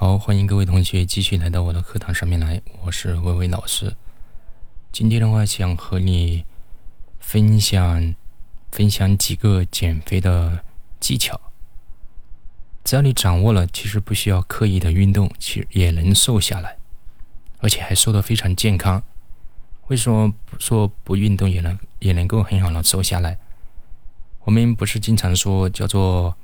[0.00, 3.94] 好，欢迎各位同学继续来到我的课堂上面来，我是微微老师。
[4.90, 6.46] 今天的话，想和你
[7.18, 8.14] 分享
[8.72, 10.64] 分享几个减肥的
[10.98, 11.38] 技巧。
[12.82, 16.78] 只要你掌握了，其实不需要刻意的运动，其实也能瘦下来，
[17.58, 19.02] 而且还瘦得非常健康。
[19.88, 23.38] 为什么说不运动也能也能够很好的瘦下来？
[24.44, 26.38] 我们不是经常说叫做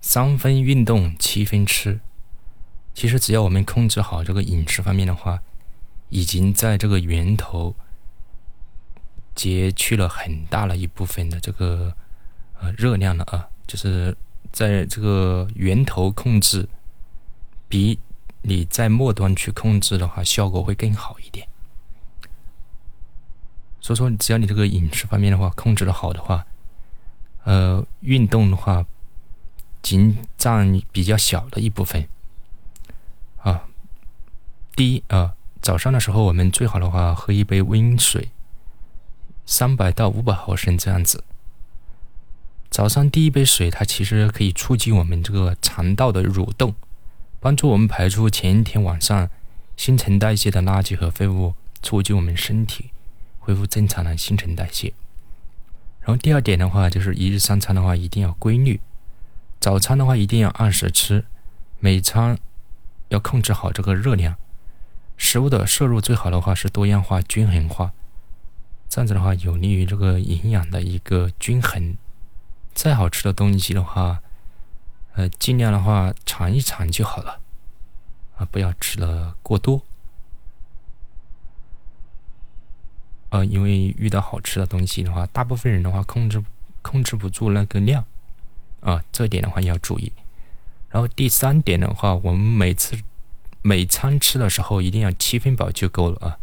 [0.00, 1.98] 三分运动七分吃？
[3.00, 5.42] 其实只要我们控制好这个饮食方面的话，
[6.10, 7.74] 已经在这个源头
[9.34, 11.94] 截去了很大的一部分的这个
[12.60, 14.14] 呃热量了啊，就是
[14.52, 16.68] 在这个源头控制，
[17.70, 17.98] 比
[18.42, 21.48] 你在末端去控制的话，效果会更好一点。
[23.80, 26.46] 所以说，只要你这个饮食方面的话控制的好的话。
[27.44, 28.84] 呃，运动的话，
[29.80, 32.06] 仅占比较小的一部分。
[34.74, 38.30] 第一啊，早上的时候我们最好的话喝一杯温水，
[39.44, 41.24] 三百到五百毫升这样子。
[42.70, 46.74] 早上第一杯水，它其实可以促进我们这个肠道的蠕动，
[47.40, 49.28] 帮助我们排出前一天晚上
[49.76, 52.90] 新陈代谢的垃圾和废物，促进我们身体
[53.40, 54.94] 恢复正常的新陈代谢。
[56.00, 58.80] 然后第二点的话，就是一日三餐的话一定要规律。
[59.58, 61.26] 早餐的话一定要按时吃，
[61.80, 62.38] 每餐
[63.08, 64.36] 要控制好这个热量。
[65.20, 67.92] 食物的摄入最好的话是多样化、均衡化，
[68.88, 71.94] 这样子的话有利于这个营养的一个均衡。
[72.72, 74.22] 再好吃的东西的话，
[75.12, 77.38] 呃，尽量的话尝一尝就好了，
[78.38, 79.82] 啊，不要吃的过多。
[83.28, 86.42] 呃，因为遇到好吃的东西的话，大部分人的话控制
[86.80, 88.02] 控制不住那个量，
[88.80, 90.10] 啊，这点的话要注意。
[90.88, 92.98] 然后第三点的话，我们每次
[93.62, 96.38] 每餐吃的时候一定要七分饱就够了啊，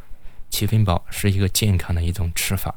[0.50, 2.74] 七分饱是一个健康的一种吃法，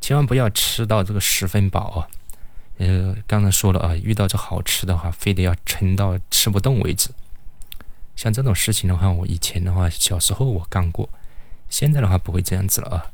[0.00, 2.08] 千万不要吃到这个十分饱啊。
[2.78, 7.10] 呃，刚才说了啊，遇到这好吃的话，非得要撑到吃不动为止。
[8.14, 11.08] 像这种事情的话，我以前的话小时候我干过。
[11.68, 13.06] 现在的话不会这样子了啊！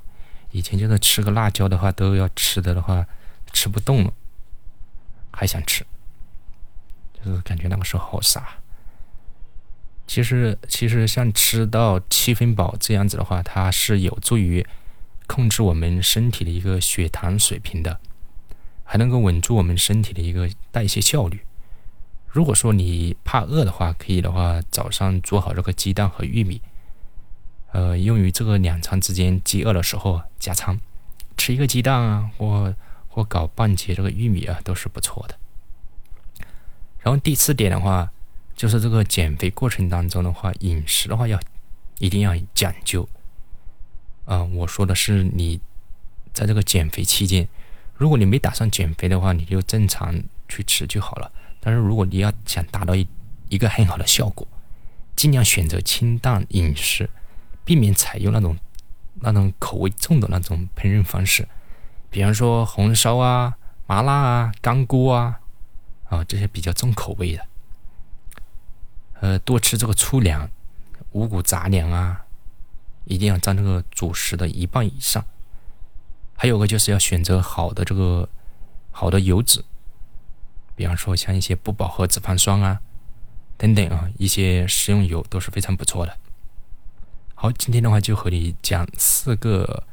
[0.53, 3.04] 以前就是吃个辣椒的话都要吃的的话
[3.53, 4.12] 吃不动了，
[5.32, 5.84] 还想吃，
[7.25, 8.58] 就是感觉那个时候好傻。
[10.06, 14.65] 其实其实像吃到七分饱这样子的话，它是有助于
[15.26, 17.98] 控制我们身体的一个血糖水平的，
[18.84, 21.41] 还能够稳住我们身体的一个代谢效率。
[22.28, 26.60] 如果说你怕饿的话，可以的话早上煮好这个鸡蛋和玉米。
[27.72, 30.78] 呃，用于这个两餐之间饥饿的时候加餐，
[31.37, 32.72] 吃一个鸡蛋啊，或
[33.09, 35.37] 或搞半截这个玉米啊，都是不错的。
[37.00, 38.12] 然后第四点的话，
[38.54, 41.38] 就是这个减肥过程当中的话，饮食的话要
[41.98, 43.09] 一定要讲究。
[44.25, 45.60] 啊，我说的是你
[46.32, 47.48] 在这个减肥期间，
[47.94, 50.14] 如果你没打算减肥的话，你就正常
[50.48, 51.31] 去吃就好了。
[51.60, 53.06] 但是如果你要想达到一
[53.48, 54.47] 一个很好的效果，
[55.14, 57.09] 尽量选择清淡饮食。
[57.66, 58.59] 避免采用那种
[59.22, 61.48] 那种口味重的那种烹饪方式，
[62.10, 63.56] 比方说红烧啊、
[63.87, 65.41] 麻辣啊、干锅啊，
[66.10, 67.47] 啊这些比较重口味的。
[69.44, 70.50] 多吃这个粗粮、
[71.12, 72.25] 五谷杂粮啊，
[73.05, 75.25] 一定要占这个主食的一半以上。
[76.37, 78.28] 还有个就是要选择好的这个
[78.91, 79.65] 好的油脂，
[80.75, 82.81] 比方说像一些不饱和脂肪酸啊
[83.56, 86.16] 等等啊，一些食用油都是非常不错的。
[87.34, 89.84] 好，今天的话就和你讲四个，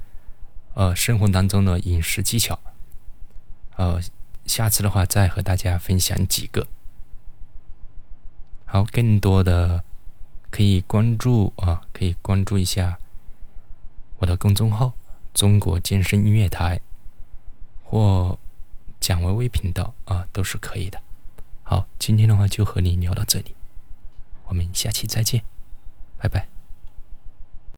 [0.74, 2.60] 呃，生活当中的饮食技巧。
[3.76, 4.02] 呃，
[4.46, 6.66] 下次的话再和大家分享几个。
[8.74, 9.84] 好，更多的
[10.50, 12.98] 可以关注啊，可以关注一下
[14.20, 14.94] 我的公众号
[15.36, 16.80] “中国健身音乐台”
[17.84, 18.40] 或
[19.02, 21.02] 蒋薇薇频道啊，都是可以的。
[21.64, 23.53] 好，今天的话就和你聊到这里，
[24.46, 25.44] 我们下期再见，
[26.18, 26.47] 拜拜。